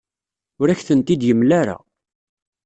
[0.61, 1.77] Ur ak-tent-id-yemla ara.